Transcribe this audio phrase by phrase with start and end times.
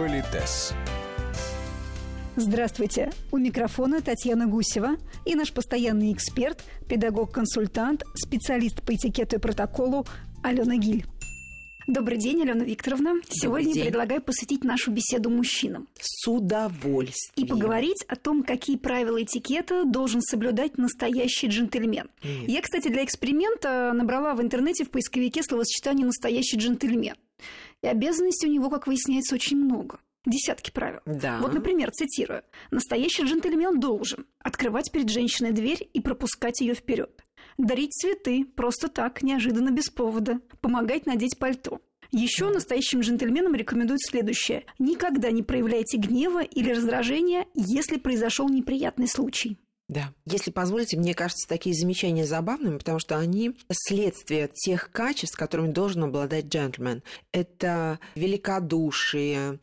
[0.00, 0.72] Политес.
[2.34, 3.12] Здравствуйте!
[3.30, 4.96] У микрофона Татьяна Гусева
[5.26, 10.06] и наш постоянный эксперт, педагог-консультант, специалист по этикету и протоколу
[10.42, 11.04] Алена Гиль.
[11.86, 13.16] Добрый день, Алена Викторовна.
[13.28, 13.84] Сегодня день.
[13.84, 17.12] предлагаю посвятить нашу беседу мужчинам С удовольствием.
[17.36, 22.08] и поговорить о том, какие правила этикета должен соблюдать настоящий джентльмен.
[22.24, 22.48] Нет.
[22.48, 27.16] Я, кстати, для эксперимента набрала в интернете в поисковике словосочетание «настоящий джентльмен».
[27.82, 29.98] И обязанностей у него, как выясняется, очень много.
[30.26, 31.00] Десятки правил.
[31.06, 31.38] Да.
[31.40, 32.42] Вот, например, цитирую.
[32.70, 37.24] «Настоящий джентльмен должен открывать перед женщиной дверь и пропускать ее вперед,
[37.56, 41.80] дарить цветы просто так, неожиданно, без повода, помогать надеть пальто».
[42.12, 44.64] Еще настоящим джентльменам рекомендуют следующее.
[44.80, 49.58] Никогда не проявляйте гнева или раздражения, если произошел неприятный случай.
[49.90, 50.14] Да.
[50.24, 56.04] Если позволите, мне кажется, такие замечания забавными, потому что они следствие тех качеств, которыми должен
[56.04, 57.02] обладать джентльмен.
[57.32, 59.58] Это великодушие,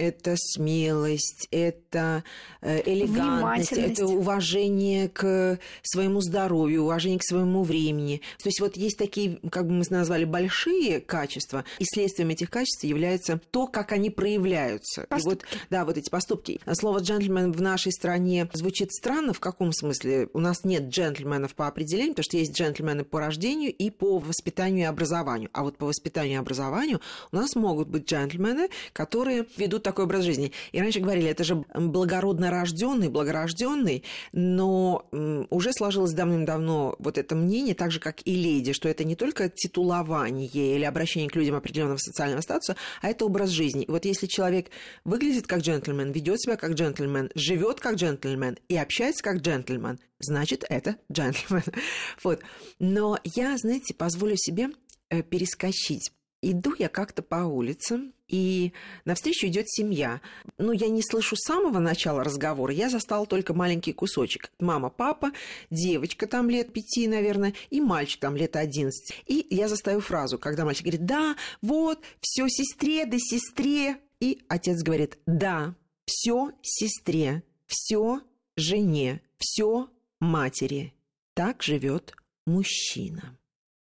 [0.00, 2.24] это смелость, это
[2.62, 8.22] э, элегантность, это уважение к своему здоровью, уважение к своему времени.
[8.42, 12.84] То есть вот есть такие, как бы мы назвали, большие качества, и следствием этих качеств
[12.84, 15.02] является то, как они проявляются.
[15.02, 16.60] И вот, да, вот эти поступки.
[16.72, 19.34] Слово джентльмен в нашей стране звучит странно.
[19.34, 20.28] В каком смысле?
[20.32, 24.84] У нас нет джентльменов по определению, потому что есть джентльмены по рождению и по воспитанию
[24.84, 25.50] и образованию.
[25.52, 27.00] А вот по воспитанию и образованию
[27.32, 30.52] у нас могут быть джентльмены, которые ведут такой образ жизни.
[30.70, 35.08] И раньше говорили, это же благородно рожденный, благорожденный, но
[35.50, 39.48] уже сложилось давным-давно вот это мнение, так же, как и леди, что это не только
[39.48, 43.82] титулование или обращение к людям определенного социального статуса, а это образ жизни.
[43.82, 44.70] И вот если человек
[45.04, 50.64] выглядит как джентльмен, ведет себя как джентльмен, живет как джентльмен и общается как джентльмен, значит,
[50.68, 51.64] это джентльмен.
[52.22, 52.40] Вот.
[52.78, 54.70] Но я, знаете, позволю себе
[55.08, 56.12] э, перескочить.
[56.42, 58.72] Иду я как-то по улице, и
[59.04, 60.22] навстречу идет семья.
[60.56, 64.50] Ну, я не слышу самого начала разговора, я застала только маленький кусочек.
[64.58, 65.32] Мама, папа,
[65.70, 69.22] девочка там лет пяти, наверное, и мальчик там лет одиннадцать.
[69.26, 73.98] И я застаю фразу, когда мальчик говорит, да, вот, все сестре да сестре.
[74.20, 75.74] И отец говорит, да,
[76.06, 78.20] все сестре, все
[78.56, 79.88] жене, все
[80.20, 80.94] матери.
[81.34, 82.14] Так живет
[82.46, 83.36] мужчина.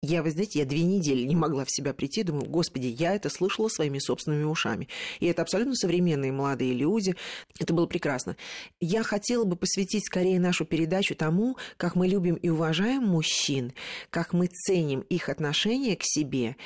[0.07, 3.31] Я, вы знаете, я две недели не могла в себя прийти, думаю, господи, я это
[3.31, 4.87] слышала своими собственными ушами.
[5.19, 7.15] И это абсолютно современные молодые люди.
[7.59, 8.37] Это было прекрасно.
[8.81, 13.73] Я хотела бы посвятить скорее нашу передачу тому, как мы любим и уважаем мужчин,
[14.11, 16.57] как мы ценим их отношение к себе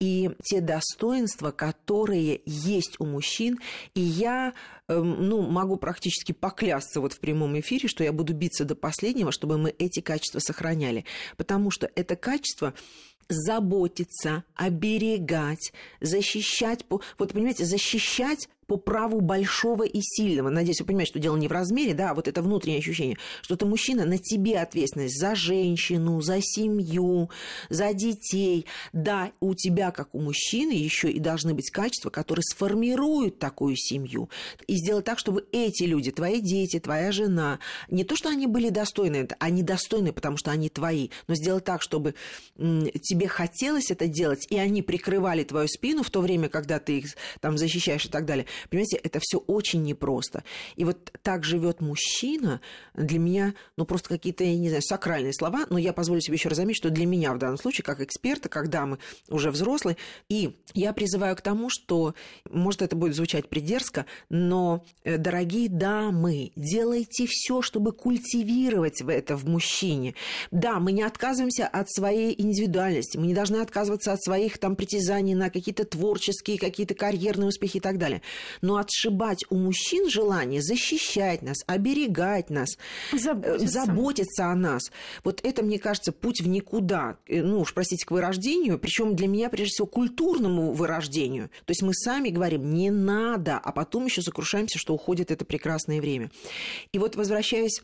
[0.00, 3.58] и те достоинства, которые есть у мужчин.
[3.94, 4.52] И я
[4.88, 9.32] эм, ну, могу практически поклясться вот в прямом эфире, что я буду биться до последнего,
[9.32, 11.04] чтобы мы эти качества сохраняли.
[11.36, 12.74] Потому что это качество
[13.28, 20.50] заботиться, оберегать, защищать, вот понимаете, защищать по праву большого и сильного.
[20.50, 23.56] Надеюсь, вы понимаете, что дело не в размере, да, а вот это внутреннее ощущение, что
[23.56, 27.30] ты мужчина, на тебе ответственность за женщину, за семью,
[27.68, 28.66] за детей.
[28.92, 34.28] Да, у тебя, как у мужчины, еще и должны быть качества, которые сформируют такую семью.
[34.66, 38.70] И сделать так, чтобы эти люди, твои дети, твоя жена, не то, что они были
[38.70, 42.14] достойны, они достойны, потому что они твои, но сделать так, чтобы
[42.56, 47.06] тебе хотелось это делать, и они прикрывали твою спину в то время, когда ты их
[47.40, 48.46] там защищаешь и так далее.
[48.70, 50.44] Понимаете, это все очень непросто.
[50.76, 52.60] И вот так живет мужчина,
[52.94, 56.48] для меня, ну, просто какие-то, я не знаю, сакральные слова, но я позволю себе еще
[56.48, 59.96] раз заметить, что для меня в данном случае, как эксперта, когда мы уже взрослые,
[60.28, 62.14] и я призываю к тому, что,
[62.50, 69.46] может, это будет звучать придерзко, но, э, дорогие дамы, делайте все, чтобы культивировать это в
[69.46, 70.14] мужчине.
[70.50, 75.34] Да, мы не отказываемся от своей индивидуальности, мы не должны отказываться от своих там притязаний
[75.34, 78.22] на какие-то творческие, какие-то карьерные успехи и так далее.
[78.60, 82.76] Но отшибать у мужчин желание защищать нас, оберегать нас,
[83.12, 83.66] э, Заботиться.
[83.68, 84.82] заботиться о нас.
[85.24, 87.18] Вот это, мне кажется, путь в никуда.
[87.26, 91.48] Э, Ну уж, простите, к вырождению, причем для меня, прежде всего, культурному вырождению.
[91.64, 96.00] То есть мы сами говорим, не надо, а потом еще сокрушаемся, что уходит это прекрасное
[96.00, 96.30] время.
[96.92, 97.82] И вот, возвращаясь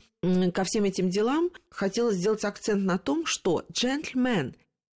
[0.55, 4.55] ко всем этим делам, хотела сделать акцент на том, что джентльмен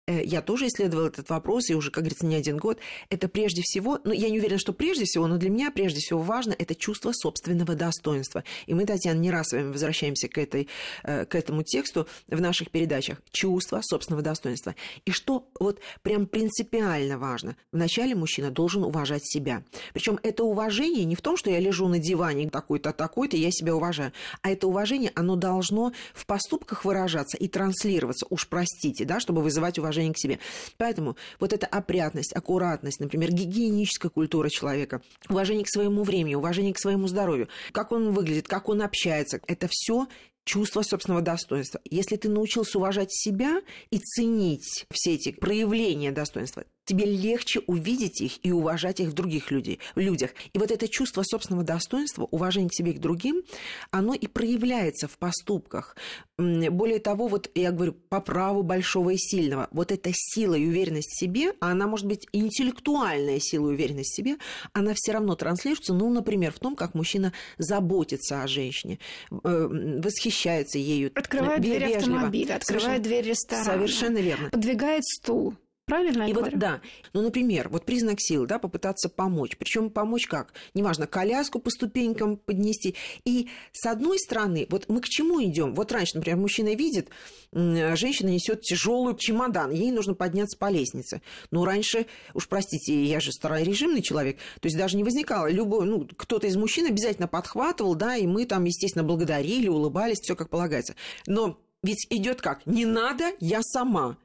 [0.07, 2.77] я тоже исследовала этот вопрос, и уже, как говорится, не один год.
[3.09, 6.21] Это прежде всего, ну, я не уверена, что прежде всего, но для меня прежде всего
[6.21, 8.43] важно это чувство собственного достоинства.
[8.65, 10.67] И мы, Татьяна, не раз с вами возвращаемся к, этой,
[11.03, 13.21] э, к этому тексту в наших передачах.
[13.31, 14.75] Чувство собственного достоинства.
[15.05, 17.55] И что вот прям принципиально важно.
[17.71, 19.63] Вначале мужчина должен уважать себя.
[19.93, 23.73] Причем это уважение не в том, что я лежу на диване такой-то, такой-то, я себя
[23.73, 24.11] уважаю.
[24.41, 28.25] А это уважение, оно должно в поступках выражаться и транслироваться.
[28.29, 30.39] Уж простите, да, чтобы вызывать уважение уважение к себе.
[30.77, 36.79] Поэтому вот эта опрятность, аккуратность, например, гигиеническая культура человека, уважение к своему времени, уважение к
[36.79, 40.07] своему здоровью, как он выглядит, как он общается, это все
[40.45, 41.79] чувство собственного достоинства.
[41.89, 43.61] Если ты научился уважать себя
[43.91, 49.51] и ценить все эти проявления достоинства, тебе легче увидеть их и уважать их в других
[49.51, 50.31] людей, в людях.
[50.53, 53.43] И вот это чувство собственного достоинства, уважение к себе и к другим,
[53.91, 55.95] оно и проявляется в поступках.
[56.37, 61.11] Более того, вот я говорю, по праву большого и сильного, вот эта сила и уверенность
[61.11, 64.37] в себе, а она может быть интеллектуальная сила и уверенность в себе,
[64.73, 68.99] она все равно транслируется, ну, например, в том, как мужчина заботится о женщине,
[69.31, 69.67] э,
[70.03, 71.11] восхищается ею.
[71.15, 73.65] Открывает дверь автомобиля, открывает дверь ресторана.
[73.65, 74.49] Совершенно верно.
[74.49, 75.55] Подвигает стул.
[75.85, 76.57] Правильно и вот, говорю?
[76.57, 76.81] Да.
[77.11, 79.57] Ну, например, вот признак силы, да, попытаться помочь.
[79.57, 80.53] Причем помочь как?
[80.73, 82.95] Неважно, коляску по ступенькам поднести.
[83.25, 85.75] И с одной стороны, вот мы к чему идем?
[85.75, 87.09] Вот раньше, например, мужчина видит,
[87.51, 91.21] женщина несет тяжелый чемодан, ей нужно подняться по лестнице.
[91.51, 95.51] Но раньше, уж простите, я же старорежимный человек, то есть даже не возникало.
[95.51, 100.37] Любой, ну, кто-то из мужчин обязательно подхватывал, да, и мы там, естественно, благодарили, улыбались, все
[100.37, 100.95] как полагается.
[101.27, 102.65] Но ведь идет как?
[102.65, 104.17] Не надо, я сама.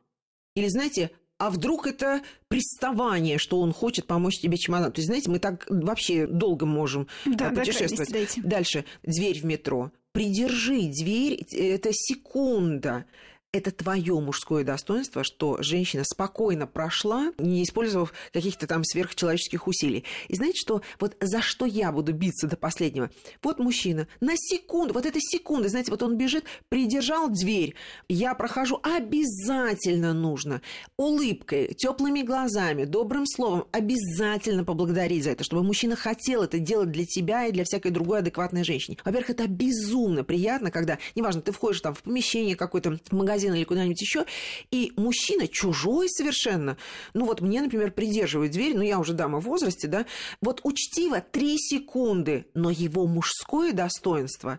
[0.55, 4.93] Или, знаете, а вдруг это приставание, что он хочет помочь тебе чемодан.
[4.93, 8.35] То есть, знаете, мы так вообще долго можем да, путешествовать.
[8.43, 9.93] Дальше, дверь в метро.
[10.13, 13.05] Придержи дверь, это секунда
[13.53, 20.05] это твое мужское достоинство, что женщина спокойно прошла, не использовав каких-то там сверхчеловеческих усилий.
[20.29, 23.11] И знаете, что вот за что я буду биться до последнего?
[23.43, 27.75] Вот мужчина на секунду, вот эта секунда, знаете, вот он бежит, придержал дверь,
[28.09, 30.61] я прохожу, обязательно нужно
[30.99, 37.07] улыбкой, теплыми глазами, добрым словом обязательно поблагодарить за это, чтобы мужчина хотел это делать для
[37.07, 38.99] тебя и для всякой другой адекватной женщины.
[39.03, 43.65] Во-первых, это безумно приятно, когда, неважно, ты входишь там в помещение какой-то магазин, магазин или
[43.65, 44.27] куда-нибудь еще,
[44.71, 46.77] и мужчина чужой совершенно,
[47.15, 50.07] ну вот мне, например, придерживает дверь, ну я уже дама в возрасте, да,
[50.41, 54.59] вот учтиво три секунды, но его мужское достоинство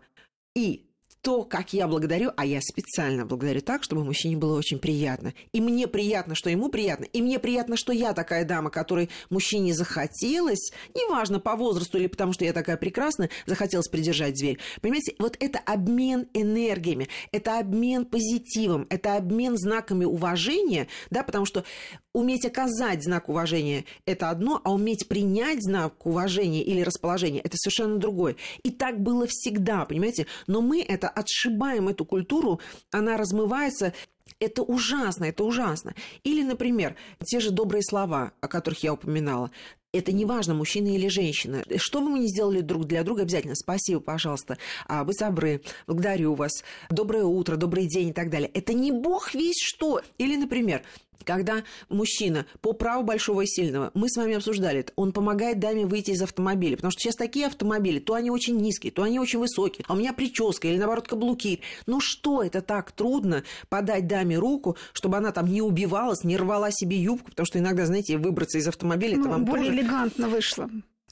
[0.55, 0.88] и
[1.21, 5.33] то, как я благодарю, а я специально благодарю так, чтобы мужчине было очень приятно.
[5.51, 9.73] И мне приятно, что ему приятно, и мне приятно, что я такая дама, которой мужчине
[9.73, 14.59] захотелось, неважно, по возрасту или потому, что я такая прекрасная, захотелось придержать дверь.
[14.81, 21.65] Понимаете, вот это обмен энергиями, это обмен позитивом, это обмен знаками уважения, да, потому что
[22.13, 27.97] уметь оказать знак уважения– это одно, а уметь принять знак уважения или расположения– это совершенно
[27.97, 28.35] другое.
[28.63, 30.25] И так было всегда, понимаете?
[30.47, 32.59] Но мы это отшибаем, эту культуру,
[32.91, 33.93] она размывается,
[34.39, 35.93] это ужасно, это ужасно.
[36.23, 39.51] Или, например, те же добрые слова, о которых я упоминала.
[39.91, 41.63] Это не важно, мужчина или женщина.
[41.77, 46.35] Что бы мы ни сделали друг для друга, обязательно спасибо, пожалуйста, а, вы добры, благодарю
[46.35, 48.51] вас, доброе утро, добрый день и так далее.
[48.53, 50.01] Это не бог весь что.
[50.19, 50.83] Или, например,
[51.23, 56.11] когда мужчина по праву большого и сильного, мы с вами обсуждали он помогает даме выйти
[56.11, 59.85] из автомобиля, потому что сейчас такие автомобили, то они очень низкие, то они очень высокие,
[59.87, 61.61] а у меня прическа или, наоборот, каблуки.
[61.85, 66.69] Ну что это так трудно подать даме руку, чтобы она там не убивалась, не рвала
[66.71, 69.79] себе юбку, потому что иногда, знаете, выбраться из автомобиля, ну, это вам более тоже...
[69.79, 70.69] элегантно вышло.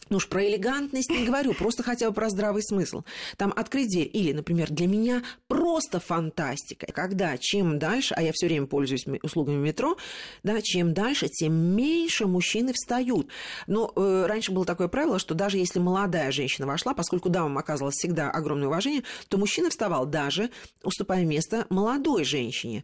[0.10, 3.04] Ну уж про элегантность не говорю, просто хотя бы про здравый смысл.
[3.38, 4.10] Там открыть дверь.
[4.12, 9.58] Или, например, для меня просто фантастика, когда чем дальше, а я все время пользуюсь услугами
[9.58, 9.98] метро,
[10.44, 13.28] да, чем дальше, тем меньше мужчины встают.
[13.68, 17.96] Но э, раньше было такое правило, что даже если молодая женщина вошла, поскольку дамам оказывалось
[17.96, 20.50] всегда огромное уважение, то мужчина вставал даже,
[20.84, 22.84] уступая место молодой женщине.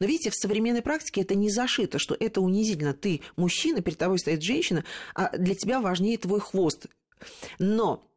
[0.00, 2.94] Но видите, в современной практике это не зашито, что это унизительно.
[2.94, 6.61] Ты мужчина, перед тобой стоит женщина, а для тебя важнее твой хвост.
[7.58, 8.11] Но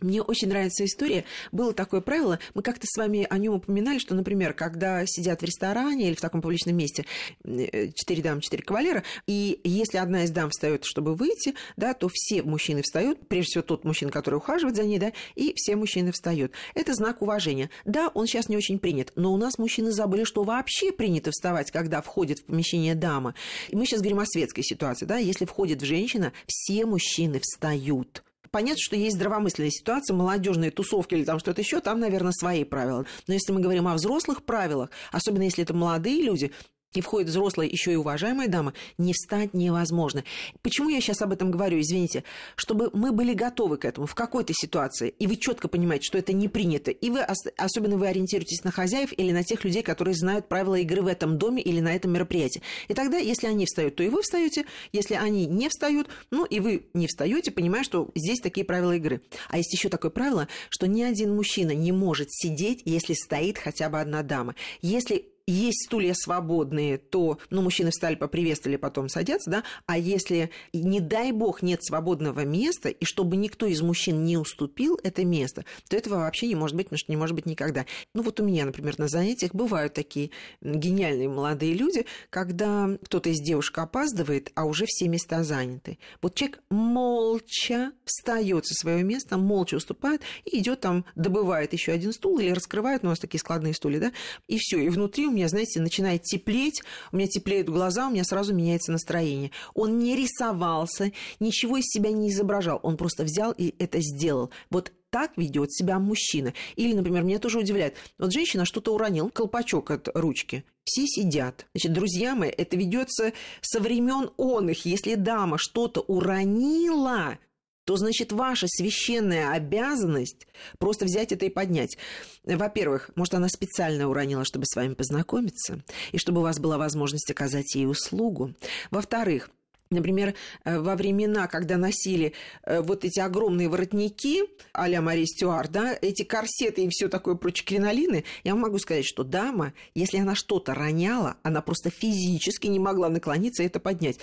[0.00, 1.24] мне очень нравится история.
[1.52, 5.44] Было такое правило, мы как-то с вами о нем упоминали, что, например, когда сидят в
[5.44, 7.06] ресторане или в таком публичном месте
[7.44, 12.08] э, четыре дамы, четыре кавалера, и если одна из дам встает, чтобы выйти, да, то
[12.12, 16.12] все мужчины встают, прежде всего тот мужчина, который ухаживает за ней, да, и все мужчины
[16.12, 16.52] встают.
[16.74, 17.70] Это знак уважения.
[17.84, 21.70] Да, он сейчас не очень принят, но у нас мужчины забыли, что вообще принято вставать,
[21.70, 23.34] когда входит в помещение дама.
[23.68, 28.22] И мы сейчас говорим о светской ситуации, да, если входит женщина, все мужчины встают
[28.56, 33.04] понятно, что есть здравомысленная ситуация, молодежные тусовки или там что-то еще, там, наверное, свои правила.
[33.26, 36.52] Но если мы говорим о взрослых правилах, особенно если это молодые люди,
[36.94, 40.24] и входит взрослая, еще и уважаемая дама, не встать невозможно.
[40.62, 42.24] Почему я сейчас об этом говорю, извините?
[42.56, 46.32] Чтобы мы были готовы к этому в какой-то ситуации, и вы четко понимаете, что это
[46.32, 50.48] не принято, и вы, особенно вы ориентируетесь на хозяев или на тех людей, которые знают
[50.48, 52.62] правила игры в этом доме или на этом мероприятии.
[52.88, 56.60] И тогда, если они встают, то и вы встаете, если они не встают, ну и
[56.60, 59.20] вы не встаете, понимая, что здесь такие правила игры.
[59.48, 63.88] А есть еще такое правило, что ни один мужчина не может сидеть, если стоит хотя
[63.88, 64.54] бы одна дама.
[64.80, 71.00] Если есть стулья свободные, то, ну, мужчины встали, поприветствовали, потом садятся, да, а если, не
[71.00, 75.96] дай бог, нет свободного места, и чтобы никто из мужчин не уступил это место, то
[75.96, 77.86] этого вообще не может быть, потому что не может быть никогда.
[78.14, 83.40] Ну, вот у меня, например, на занятиях бывают такие гениальные молодые люди, когда кто-то из
[83.40, 85.98] девушек опаздывает, а уже все места заняты.
[86.22, 92.12] Вот человек молча встает со своего места, молча уступает и идет там, добывает еще один
[92.12, 94.12] стул или раскрывает, ну, у нас такие складные стулья, да,
[94.48, 94.78] и все.
[94.80, 99.50] И внутри меня, знаете, начинает теплеть, у меня теплеют глаза, у меня сразу меняется настроение.
[99.74, 104.50] Он не рисовался, ничего из себя не изображал, он просто взял и это сделал.
[104.70, 106.52] Вот так ведет себя мужчина.
[106.74, 107.94] Или, например, меня тоже удивляет.
[108.18, 110.64] Вот женщина что-то уронила, колпачок от ручки.
[110.84, 111.66] Все сидят.
[111.74, 114.84] Значит, друзья мои, это ведется со времен он их.
[114.84, 117.38] Если дама что-то уронила,
[117.86, 120.46] то значит ваша священная обязанность
[120.78, 121.96] просто взять это и поднять.
[122.44, 127.30] Во-первых, может, она специально уронила, чтобы с вами познакомиться, и чтобы у вас была возможность
[127.30, 128.54] оказать ей услугу.
[128.90, 129.50] Во-вторых,
[129.88, 132.32] Например, э, во времена, когда носили
[132.64, 137.64] э, вот эти огромные воротники а-ля Мария Стюарт, да, эти корсеты и все такое прочее,
[137.64, 143.08] кринолины, я могу сказать, что дама, если она что-то роняла, она просто физически не могла
[143.08, 144.18] наклониться и это поднять.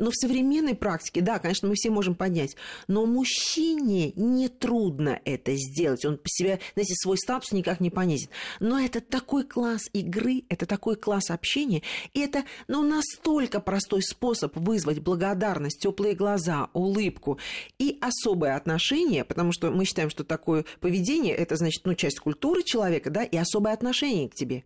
[0.00, 2.56] Но в современной практике, да, конечно, мы все можем поднять,
[2.88, 6.04] но мужчине не трудно это сделать.
[6.04, 8.30] Он по себе, знаете, свой статус никак не понизит.
[8.58, 11.82] Но это такой класс игры, это такой класс общения,
[12.14, 17.38] и это, ну, настолько простой способ вызвать вызвать благодарность, теплые глаза, улыбку
[17.78, 22.62] и особое отношение, потому что мы считаем, что такое поведение это значит ну, часть культуры
[22.62, 24.62] человека, да, и особое отношение к тебе.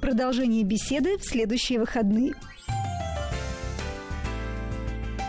[0.00, 2.34] Продолжение беседы в следующие выходные.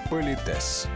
[0.10, 0.88] Политес.